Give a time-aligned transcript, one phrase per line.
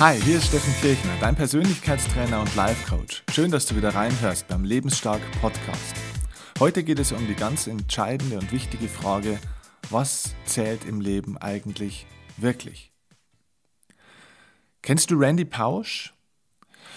[0.00, 3.22] Hi, hier ist Steffen Kirchner, dein Persönlichkeitstrainer und Life Coach.
[3.30, 5.94] Schön, dass du wieder reinhörst beim Lebensstark Podcast.
[6.58, 9.38] Heute geht es um die ganz entscheidende und wichtige Frage,
[9.90, 12.90] was zählt im Leben eigentlich wirklich?
[14.82, 16.12] Kennst du Randy Pausch?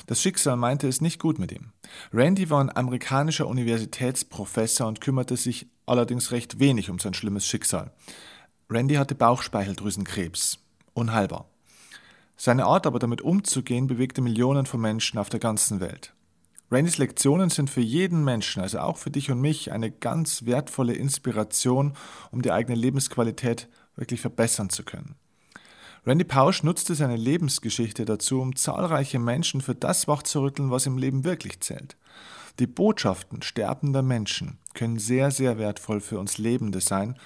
[0.07, 1.73] Das Schicksal meinte es nicht gut mit ihm.
[2.11, 7.91] Randy war ein amerikanischer Universitätsprofessor und kümmerte sich allerdings recht wenig um sein schlimmes Schicksal.
[8.71, 10.57] Randy hatte Bauchspeicheldrüsenkrebs.
[10.95, 11.47] Unheilbar.
[12.37, 16.13] Seine Art aber damit umzugehen bewegte Millionen von Menschen auf der ganzen Welt.
[16.69, 20.93] Randys Lektionen sind für jeden Menschen, also auch für dich und mich, eine ganz wertvolle
[20.93, 21.93] Inspiration,
[22.29, 25.15] um die eigene Lebensqualität wirklich verbessern zu können.
[26.05, 31.23] Randy Pausch nutzte seine Lebensgeschichte dazu, um zahlreiche Menschen für das wachzurütteln, was im Leben
[31.23, 31.97] wirklich zählt.
[32.59, 37.17] Die Botschaften sterbender Menschen können sehr, sehr wertvoll für uns Lebende sein,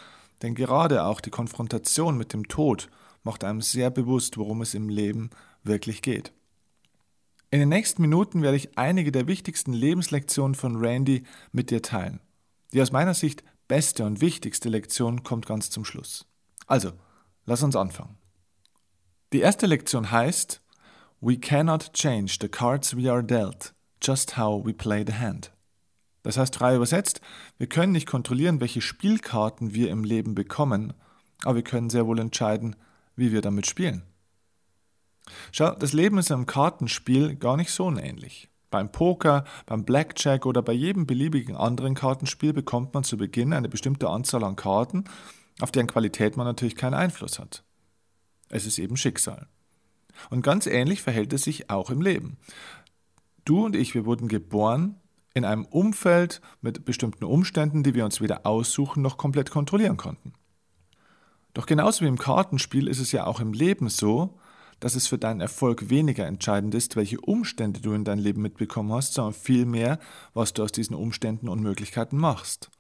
[0.42, 2.90] denn gerade auch die Konfrontation mit dem Tod
[3.24, 5.30] macht einem sehr bewusst, worum es im Leben
[5.64, 6.34] wirklich geht.
[7.50, 12.22] In den nächsten Minuten werde ich einige der wichtigsten Lebenslektionen von Randy mit dir teilen.
[12.72, 16.26] Die aus meiner Sicht beste und wichtigste Lektion kommt ganz zum Schluss.
[16.68, 16.94] Also,
[17.46, 18.18] lass uns anfangen.
[19.34, 20.62] Die erste Lektion heißt,
[21.20, 25.52] We cannot change the cards we are dealt, just how we play the hand.
[26.24, 27.22] Das heißt frei übersetzt,
[27.58, 30.94] wir können nicht kontrollieren, welche Spielkarten wir im Leben bekommen,
[31.44, 32.76] aber wir können sehr wohl entscheiden,
[33.22, 34.04] wie wir damit spielen.
[35.54, 38.50] Schau, das Leben ist einem Kartenspiel gar nicht so unähnlich.
[38.70, 43.70] Beim Poker, beim Blackjack oder bei jedem beliebigen anderen Kartenspiel bekommt man zu Beginn eine
[43.70, 45.06] bestimmte Anzahl an Karten,
[45.60, 47.64] auf deren Qualität man natürlich keinen Einfluss hat.
[48.50, 49.48] Es ist eben Schicksal.
[50.30, 52.38] Und ganz ähnlich verhält es sich auch im Leben.
[53.46, 55.00] Du und ich, wir wurden geboren
[55.34, 60.34] in einem Umfeld mit bestimmten Umständen, die wir uns weder aussuchen noch komplett kontrollieren konnten.
[61.54, 64.38] Doch genauso wie im Kartenspiel ist es ja auch im Leben so,
[64.80, 68.92] dass es für deinen Erfolg weniger entscheidend ist, welche Umstände du in dein Leben mitbekommen
[68.92, 70.00] hast, sondern vielmehr,
[70.34, 72.72] was du aus diesen Umständen und Möglichkeiten machst.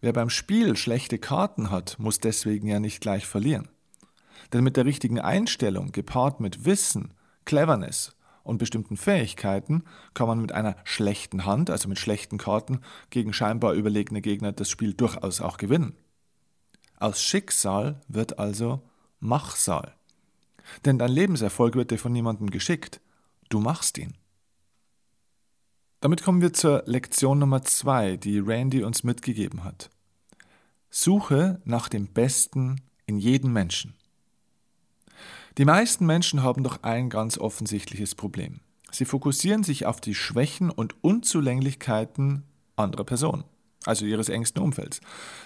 [0.00, 3.68] Wer beim Spiel schlechte Karten hat, muss deswegen ja nicht gleich verlieren.
[4.52, 7.12] Denn mit der richtigen Einstellung, gepaart mit Wissen,
[7.44, 13.32] Cleverness und bestimmten Fähigkeiten, kann man mit einer schlechten Hand, also mit schlechten Karten, gegen
[13.32, 15.94] scheinbar überlegene Gegner das Spiel durchaus auch gewinnen.
[17.02, 18.80] Aus Schicksal wird also
[19.18, 19.92] Machsal.
[20.84, 23.00] Denn dein Lebenserfolg wird dir von niemandem geschickt.
[23.48, 24.14] Du machst ihn.
[26.00, 29.90] Damit kommen wir zur Lektion Nummer zwei, die Randy uns mitgegeben hat.
[30.90, 33.94] Suche nach dem Besten in jedem Menschen.
[35.58, 38.60] Die meisten Menschen haben doch ein ganz offensichtliches Problem.
[38.92, 42.44] Sie fokussieren sich auf die Schwächen und Unzulänglichkeiten
[42.76, 43.42] anderer Personen
[43.84, 45.00] also ihres engsten Umfelds.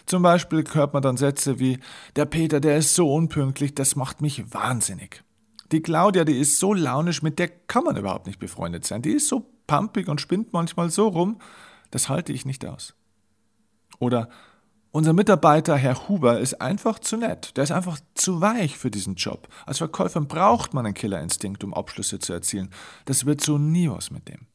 [0.06, 1.78] Zum Beispiel hört man dann Sätze wie,
[2.16, 5.22] der Peter, der ist so unpünktlich, das macht mich wahnsinnig.
[5.72, 9.02] Die Claudia, die ist so launisch, mit der kann man überhaupt nicht befreundet sein.
[9.02, 11.38] Die ist so pampig und spinnt manchmal so rum,
[11.91, 12.94] das halte ich nicht aus.
[13.98, 14.28] Oder
[14.92, 17.56] unser Mitarbeiter, Herr Huber, ist einfach zu nett.
[17.56, 19.48] Der ist einfach zu weich für diesen Job.
[19.66, 22.70] Als Verkäufer braucht man einen Killerinstinkt, um Abschlüsse zu erzielen.
[23.04, 24.47] Das wird so nie was mit dem.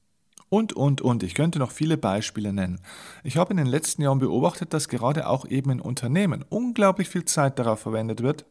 [0.54, 1.24] Und, und, und.
[1.24, 2.82] Ich könnte noch viele Beispiele nennen.
[3.24, 7.24] Ich habe in den letzten Jahren beobachtet, dass gerade auch eben in Unternehmen unglaublich viel
[7.24, 8.44] Zeit darauf verwendet wird,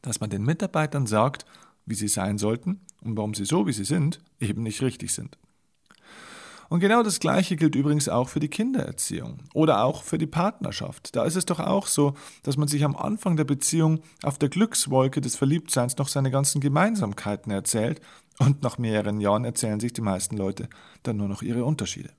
[0.00, 1.44] dass man den Mitarbeitern sagt,
[1.86, 5.36] wie sie sein sollten und warum sie so, wie sie sind, eben nicht richtig sind.
[6.68, 11.16] Und genau das Gleiche gilt übrigens auch für die Kindererziehung oder auch für die Partnerschaft.
[11.16, 12.14] Da ist es doch auch so,
[12.44, 16.60] dass man sich am Anfang der Beziehung auf der Glückswolke des Verliebtseins noch seine ganzen
[16.60, 18.00] Gemeinsamkeiten erzählt
[18.38, 20.68] und nach mehreren Jahren erzählen sich die meisten Leute
[21.02, 22.10] dann nur noch ihre Unterschiede.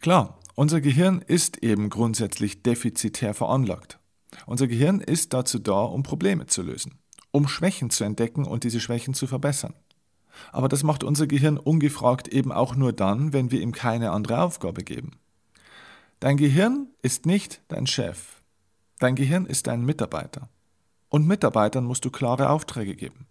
[0.00, 3.98] Klar, unser Gehirn ist eben grundsätzlich defizitär veranlagt.
[4.46, 6.98] Unser Gehirn ist dazu da, um Probleme zu lösen,
[7.30, 9.74] um Schwächen zu entdecken und diese Schwächen zu verbessern.
[10.52, 14.42] Aber das macht unser Gehirn ungefragt eben auch nur dann, wenn wir ihm keine andere
[14.42, 15.12] Aufgabe geben.
[16.20, 18.40] Dein Gehirn ist nicht dein Chef.
[18.98, 20.48] Dein Gehirn ist dein Mitarbeiter.
[21.08, 23.26] Und Mitarbeitern musst du klare Aufträge geben.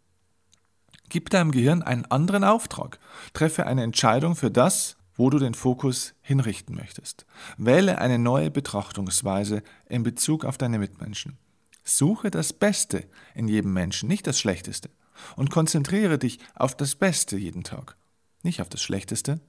[1.09, 2.99] Gib deinem Gehirn einen anderen Auftrag.
[3.33, 7.25] Treffe eine Entscheidung für das, wo du den Fokus hinrichten möchtest.
[7.57, 11.37] Wähle eine neue Betrachtungsweise in Bezug auf deine Mitmenschen.
[11.83, 14.89] Suche das Beste in jedem Menschen, nicht das Schlechteste
[15.35, 17.95] und konzentriere dich auf das Beste jeden Tag,
[18.43, 19.39] nicht auf das Schlechteste.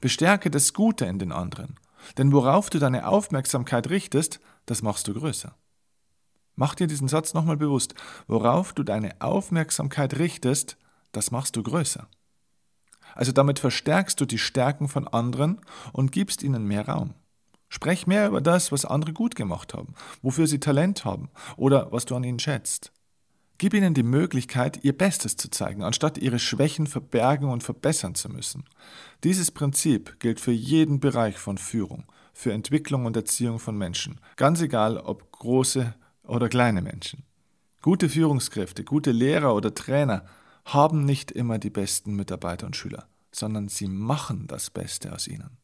[0.00, 1.76] Bestärke das Gute in den anderen,
[2.18, 5.56] denn worauf du deine Aufmerksamkeit richtest, das machst du größer.
[6.58, 7.94] Mach dir diesen Satz nochmal bewusst.
[8.26, 10.76] Worauf du deine Aufmerksamkeit richtest,
[11.18, 12.08] das machst du größer.
[13.14, 15.60] Also damit verstärkst du die Stärken von anderen
[15.92, 17.14] und gibst ihnen mehr Raum.
[17.68, 22.06] Sprech mehr über das, was andere gut gemacht haben, wofür sie Talent haben oder was
[22.06, 22.92] du an ihnen schätzt.
[23.58, 28.28] Gib ihnen die Möglichkeit, ihr Bestes zu zeigen, anstatt ihre Schwächen verbergen und verbessern zu
[28.28, 28.64] müssen.
[29.24, 34.60] Dieses Prinzip gilt für jeden Bereich von Führung, für Entwicklung und Erziehung von Menschen, ganz
[34.60, 35.92] egal ob große
[36.22, 37.24] oder kleine Menschen.
[37.82, 40.24] Gute Führungskräfte, gute Lehrer oder Trainer
[40.74, 45.56] haben nicht immer die besten Mitarbeiter und Schüler, sondern sie machen das Beste aus ihnen.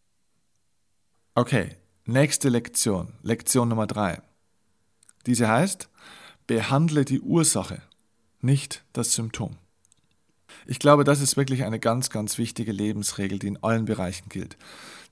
[1.34, 4.22] Okay, nächste Lektion, Lektion Nummer drei.
[5.26, 5.88] Diese heißt,
[6.46, 7.82] behandle die Ursache,
[8.40, 9.56] nicht das Symptom.
[10.66, 14.56] Ich glaube, das ist wirklich eine ganz, ganz wichtige Lebensregel, die in allen Bereichen gilt.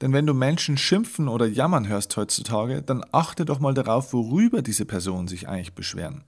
[0.00, 4.62] Denn wenn du Menschen schimpfen oder jammern hörst heutzutage, dann achte doch mal darauf, worüber
[4.62, 6.24] diese Personen sich eigentlich beschweren.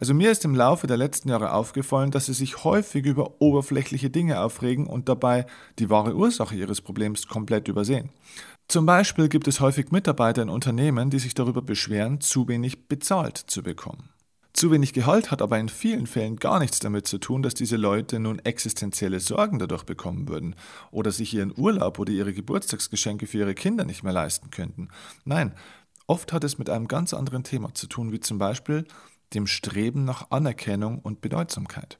[0.00, 4.10] Also mir ist im Laufe der letzten Jahre aufgefallen, dass sie sich häufig über oberflächliche
[4.10, 5.44] Dinge aufregen und dabei
[5.80, 8.10] die wahre Ursache ihres Problems komplett übersehen.
[8.68, 13.38] Zum Beispiel gibt es häufig Mitarbeiter in Unternehmen, die sich darüber beschweren, zu wenig bezahlt
[13.38, 14.10] zu bekommen.
[14.52, 17.76] Zu wenig Gehalt hat aber in vielen Fällen gar nichts damit zu tun, dass diese
[17.76, 20.54] Leute nun existenzielle Sorgen dadurch bekommen würden
[20.92, 24.88] oder sich ihren Urlaub oder ihre Geburtstagsgeschenke für ihre Kinder nicht mehr leisten könnten.
[25.24, 25.52] Nein,
[26.06, 28.84] oft hat es mit einem ganz anderen Thema zu tun, wie zum Beispiel
[29.34, 31.98] dem Streben nach Anerkennung und Bedeutsamkeit.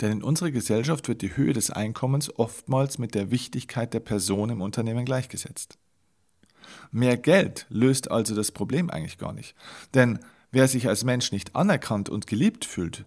[0.00, 4.50] Denn in unserer Gesellschaft wird die Höhe des Einkommens oftmals mit der Wichtigkeit der Person
[4.50, 5.78] im Unternehmen gleichgesetzt.
[6.90, 9.54] Mehr Geld löst also das Problem eigentlich gar nicht.
[9.92, 10.18] Denn
[10.50, 13.04] wer sich als Mensch nicht anerkannt und geliebt fühlt,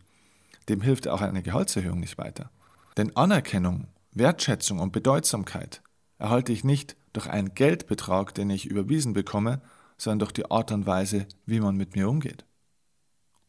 [0.69, 2.51] dem hilft auch eine Gehaltserhöhung nicht weiter.
[2.97, 5.81] Denn Anerkennung, Wertschätzung und Bedeutsamkeit
[6.17, 9.61] erhalte ich nicht durch einen Geldbetrag, den ich überwiesen bekomme,
[9.97, 12.45] sondern durch die Art und Weise, wie man mit mir umgeht.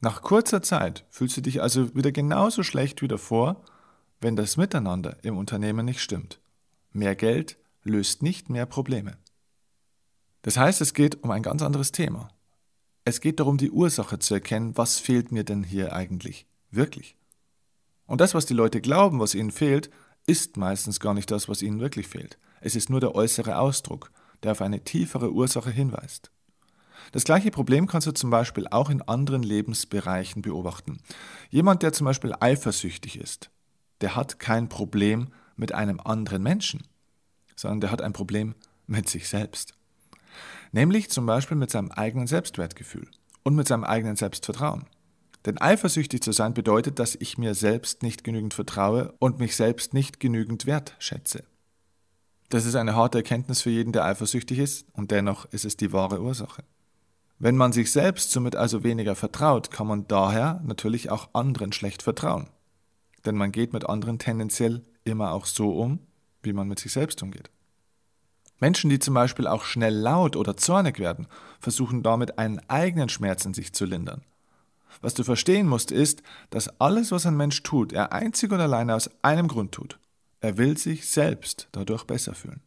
[0.00, 3.64] Nach kurzer Zeit fühlst du dich also wieder genauso schlecht wie davor,
[4.20, 6.40] wenn das Miteinander im Unternehmen nicht stimmt.
[6.92, 9.16] Mehr Geld löst nicht mehr Probleme.
[10.42, 12.28] Das heißt, es geht um ein ganz anderes Thema.
[13.04, 17.16] Es geht darum, die Ursache zu erkennen, was fehlt mir denn hier eigentlich wirklich.
[18.06, 19.90] Und das, was die Leute glauben, was ihnen fehlt,
[20.26, 22.38] ist meistens gar nicht das, was ihnen wirklich fehlt.
[22.60, 24.10] Es ist nur der äußere Ausdruck,
[24.42, 26.30] der auf eine tiefere Ursache hinweist.
[27.12, 30.98] Das gleiche Problem kannst du zum Beispiel auch in anderen Lebensbereichen beobachten.
[31.50, 33.50] Jemand, der zum Beispiel eifersüchtig ist,
[34.00, 36.82] der hat kein Problem mit einem anderen Menschen,
[37.56, 38.54] sondern der hat ein Problem
[38.86, 39.78] mit sich selbst
[40.72, 43.08] nämlich zum Beispiel mit seinem eigenen Selbstwertgefühl
[43.42, 44.86] und mit seinem eigenen Selbstvertrauen.
[45.46, 49.94] Denn eifersüchtig zu sein bedeutet, dass ich mir selbst nicht genügend vertraue und mich selbst
[49.94, 51.44] nicht genügend wertschätze.
[52.50, 55.92] Das ist eine harte Erkenntnis für jeden, der eifersüchtig ist, und dennoch ist es die
[55.92, 56.64] wahre Ursache.
[57.38, 62.02] Wenn man sich selbst somit also weniger vertraut, kann man daher natürlich auch anderen schlecht
[62.02, 62.48] vertrauen.
[63.24, 66.00] Denn man geht mit anderen tendenziell immer auch so um,
[66.42, 67.50] wie man mit sich selbst umgeht.
[68.60, 71.28] Menschen, die zum Beispiel auch schnell laut oder zornig werden,
[71.60, 74.22] versuchen damit einen eigenen Schmerz in sich zu lindern.
[75.00, 78.96] Was du verstehen musst, ist, dass alles, was ein Mensch tut, er einzig und alleine
[78.96, 80.00] aus einem Grund tut.
[80.40, 82.62] Er will sich selbst dadurch besser fühlen.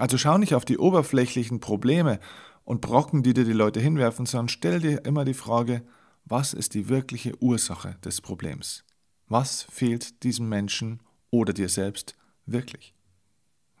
[0.00, 2.20] Also schau nicht auf die oberflächlichen Probleme
[2.64, 5.82] und Brocken, die dir die Leute hinwerfen, sondern stell dir immer die Frage,
[6.24, 8.82] was ist die wirkliche Ursache des Problems?
[9.26, 12.16] Was fehlt diesem Menschen oder dir selbst
[12.46, 12.94] wirklich?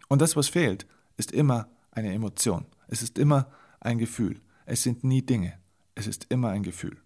[0.08, 0.86] Und das, was fehlt,
[1.16, 2.66] ist immer eine Emotion.
[2.86, 3.50] Es ist immer
[3.80, 4.42] ein Gefühl.
[4.66, 5.54] Es sind nie Dinge.
[5.94, 6.98] Es ist immer ein Gefühl.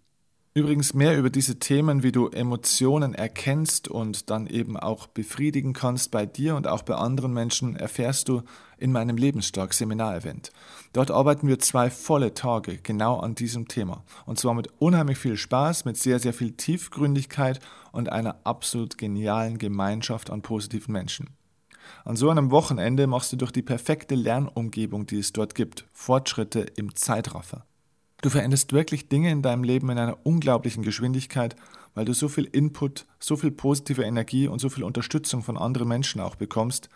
[0.57, 6.13] Übrigens mehr über diese Themen, wie du Emotionen erkennst und dann eben auch befriedigen kannst
[6.13, 8.43] bei dir und auch bei anderen Menschen, erfährst du
[8.79, 10.53] in meinem Lebensstark Seminarevent.
[10.93, 14.05] Dort arbeiten wir zwei volle Tage genau an diesem Thema.
[14.27, 17.59] Und zwar mit unheimlich viel Spaß, mit sehr, sehr viel Tiefgründigkeit
[17.91, 21.31] und einer absolut genialen Gemeinschaft an positiven Menschen.
[22.05, 26.61] An so einem Wochenende machst du durch die perfekte Lernumgebung, die es dort gibt, Fortschritte
[26.61, 27.67] im Zeitraffer.
[28.25, 31.57] Du veränderst wirklich Dinge in deinem Leben in einer unglaublichen Geschwindigkeit,
[31.93, 35.89] weil du so viel Input, so viel positive Energie und so viel Unterstützung von anderen
[35.89, 36.89] Menschen auch bekommst,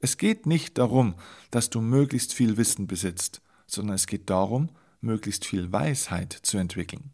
[0.01, 1.15] Es geht nicht darum,
[1.51, 4.69] dass du möglichst viel Wissen besitzt, sondern es geht darum,
[5.01, 7.13] möglichst viel Weisheit zu entwickeln.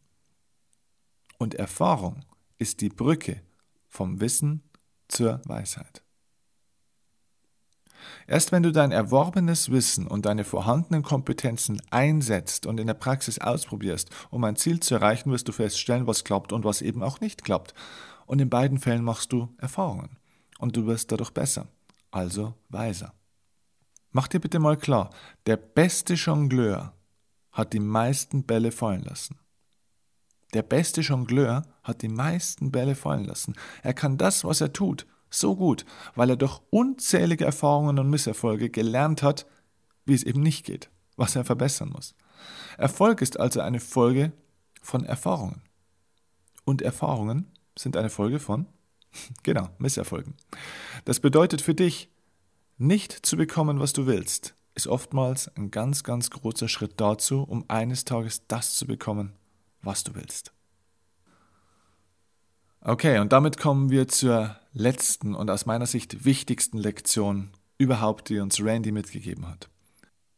[1.39, 2.25] Und Erfahrung
[2.59, 3.43] ist die Brücke
[3.89, 4.63] vom Wissen
[5.09, 6.04] zur Weisheit.
[8.27, 13.39] Erst wenn du dein erworbenes Wissen und deine vorhandenen Kompetenzen einsetzt und in der Praxis
[13.39, 17.21] ausprobierst, um ein Ziel zu erreichen, wirst du feststellen, was klappt und was eben auch
[17.21, 17.75] nicht klappt.
[18.27, 20.17] Und in beiden Fällen machst du Erfahrungen.
[20.59, 21.67] Und du wirst dadurch besser,
[22.11, 23.13] also weiser.
[24.13, 25.11] Mach dir bitte mal klar,
[25.47, 26.95] der beste Jongleur
[27.53, 29.39] hat die meisten Bälle fallen lassen.
[30.55, 33.55] Der beste Jongleur hat die meisten Bälle fallen lassen.
[33.83, 35.07] Er kann das, was er tut,
[35.39, 39.47] so gut, weil er durch unzählige Erfahrungen und Misserfolge gelernt hat,
[40.05, 42.15] wie es eben nicht geht, was er verbessern muss.
[42.79, 44.33] Erfolg ist also eine Folge
[44.83, 45.63] von Erfahrungen.
[46.65, 48.67] Und Erfahrungen sind eine Folge von,
[49.43, 50.35] genau, Misserfolgen.
[51.05, 52.11] Das bedeutet für dich,
[52.77, 57.65] nicht zu bekommen, was du willst, ist oftmals ein ganz, ganz großer Schritt dazu, um
[57.69, 59.33] eines Tages das zu bekommen,
[59.83, 60.53] was du willst.
[62.87, 67.49] Okay, und damit kommen wir zur letzten und aus meiner Sicht wichtigsten Lektion
[67.79, 69.71] überhaupt, die uns Randy mitgegeben hat.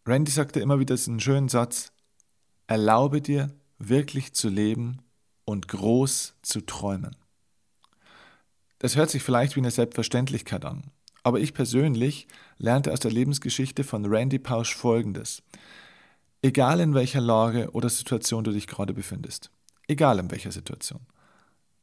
[0.06, 1.90] Randy sagte immer wieder diesen schönen Satz,
[2.68, 4.98] erlaube dir wirklich zu leben
[5.44, 7.16] und groß zu träumen.
[8.78, 10.84] Das hört sich vielleicht wie eine Selbstverständlichkeit an,
[11.24, 15.42] aber ich persönlich lernte aus der Lebensgeschichte von Randy Pausch Folgendes.
[16.42, 19.50] Egal in welcher Lage oder Situation du dich gerade befindest,
[19.88, 21.00] egal in welcher Situation,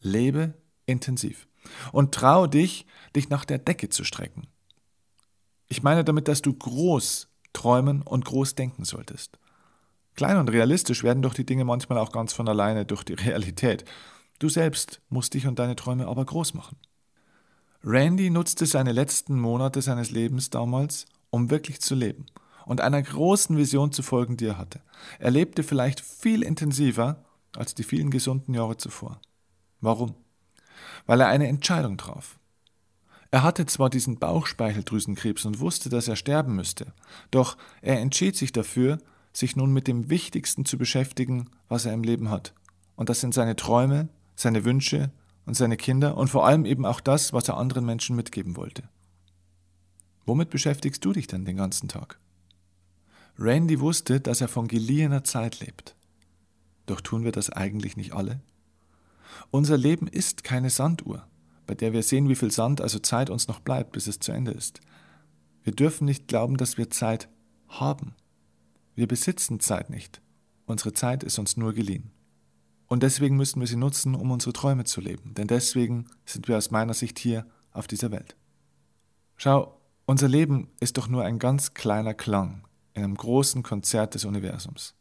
[0.03, 0.53] lebe
[0.85, 1.47] intensiv
[1.91, 4.47] und trau dich, dich nach der Decke zu strecken.
[5.67, 9.39] Ich meine damit, dass du groß träumen und groß denken solltest.
[10.15, 13.85] Klein und realistisch werden doch die Dinge manchmal auch ganz von alleine durch die Realität.
[14.39, 16.77] Du selbst musst dich und deine Träume aber groß machen.
[17.83, 22.25] Randy nutzte seine letzten Monate seines Lebens damals, um wirklich zu leben
[22.65, 24.81] und einer großen Vision zu folgen, die er hatte.
[25.19, 27.23] Er lebte vielleicht viel intensiver
[27.55, 29.19] als die vielen gesunden Jahre zuvor.
[29.83, 30.15] Warum?
[31.05, 32.39] Weil er eine Entscheidung traf.
[33.31, 36.93] Er hatte zwar diesen Bauchspeicheldrüsenkrebs und wusste, dass er sterben müsste,
[37.31, 38.99] doch er entschied sich dafür,
[39.33, 42.53] sich nun mit dem Wichtigsten zu beschäftigen, was er im Leben hat.
[42.95, 45.11] Und das sind seine Träume, seine Wünsche
[45.45, 48.87] und seine Kinder und vor allem eben auch das, was er anderen Menschen mitgeben wollte.
[50.25, 52.19] Womit beschäftigst du dich denn den ganzen Tag?
[53.37, 55.95] Randy wusste, dass er von geliehener Zeit lebt.
[56.85, 58.39] Doch tun wir das eigentlich nicht alle?
[59.51, 61.27] Unser Leben ist keine Sanduhr,
[61.65, 64.31] bei der wir sehen, wie viel Sand, also Zeit uns noch bleibt, bis es zu
[64.31, 64.81] Ende ist.
[65.63, 67.29] Wir dürfen nicht glauben, dass wir Zeit
[67.67, 68.15] haben.
[68.95, 70.21] Wir besitzen Zeit nicht.
[70.65, 72.11] Unsere Zeit ist uns nur geliehen.
[72.87, 75.33] Und deswegen müssen wir sie nutzen, um unsere Träume zu leben.
[75.33, 78.35] Denn deswegen sind wir aus meiner Sicht hier auf dieser Welt.
[79.35, 84.25] Schau, unser Leben ist doch nur ein ganz kleiner Klang in einem großen Konzert des
[84.25, 84.95] Universums.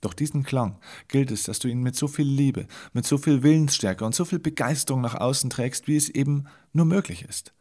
[0.00, 0.78] Doch diesen Klang
[1.08, 4.24] gilt es, dass du ihn mit so viel Liebe, mit so viel Willensstärke und so
[4.24, 7.52] viel Begeisterung nach außen trägst, wie es eben nur möglich ist.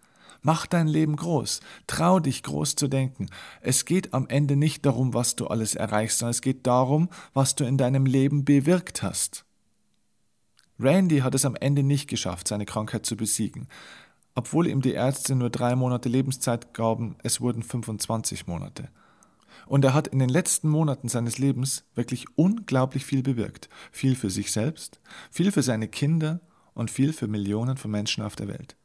[0.41, 1.60] Mach dein Leben groß.
[1.86, 3.27] Trau dich groß zu denken.
[3.62, 7.55] Es geht am Ende nicht darum, was du alles erreichst, sondern es geht darum, was
[7.55, 9.46] du in deinem Leben bewirkt hast.
[10.79, 13.67] Randy hat es am Ende nicht geschafft, seine Krankheit zu besiegen.
[14.34, 18.88] Obwohl ihm die Ärzte nur drei Monate Lebenszeit gaben, es wurden 25 Monate.
[19.65, 23.70] Und er hat in den letzten Monaten seines Lebens wirklich unglaublich viel bewirkt.
[23.91, 25.00] Viel für sich selbst,
[25.32, 26.41] viel für seine Kinder
[26.74, 28.75] und viel für Millionen von Menschen auf der Welt.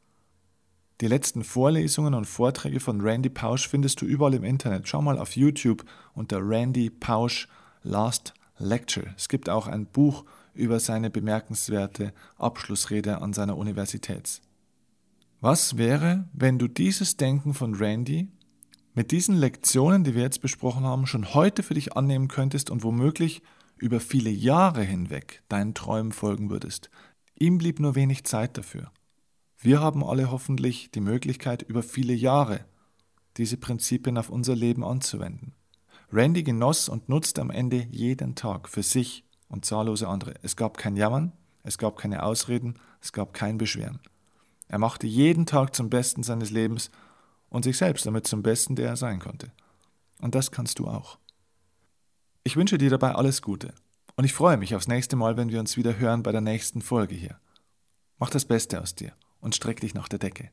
[1.01, 4.87] Die letzten Vorlesungen und Vorträge von Randy Pausch findest du überall im Internet.
[4.87, 7.49] Schau mal auf YouTube unter Randy Pausch
[7.83, 9.13] Last Lecture.
[9.17, 14.41] Es gibt auch ein Buch über seine bemerkenswerte Abschlussrede an seiner Universität.
[15.41, 18.29] Was wäre, wenn du dieses Denken von Randy
[18.95, 22.83] mit diesen Lektionen, die wir jetzt besprochen haben, schon heute für dich annehmen könntest und
[22.83, 23.41] womöglich
[23.77, 26.89] über viele Jahre hinweg deinen Träumen folgen würdest?
[27.37, 28.91] Ihm blieb nur wenig Zeit dafür.
[29.57, 32.65] Wir haben alle hoffentlich die Möglichkeit, über viele Jahre
[33.35, 35.53] diese Prinzipien auf unser Leben anzuwenden.
[36.11, 40.35] Randy genoss und nutzte am Ende jeden Tag für sich und zahllose andere.
[40.41, 41.33] Es gab kein Jammern,
[41.63, 43.99] es gab keine Ausreden, es gab kein Beschweren.
[44.69, 46.91] Er machte jeden Tag zum Besten seines Lebens
[47.49, 49.51] und sich selbst damit zum Besten, der er sein konnte.
[50.21, 51.17] Und das kannst du auch.
[52.43, 53.73] Ich wünsche dir dabei alles Gute
[54.15, 56.81] und ich freue mich aufs nächste Mal, wenn wir uns wieder hören bei der nächsten
[56.81, 57.39] Folge hier.
[58.17, 60.51] Mach das Beste aus dir und streck dich nach der Decke.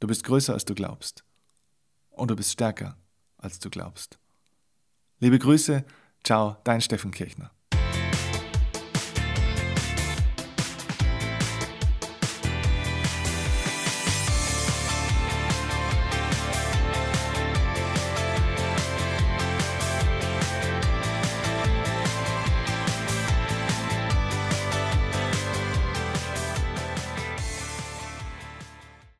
[0.00, 1.24] Du bist größer, als du glaubst.
[2.10, 2.96] Und du bist stärker,
[3.38, 4.18] als du glaubst.
[5.20, 5.84] Liebe Grüße,
[6.22, 7.55] ciao, dein Steffen Kirchner.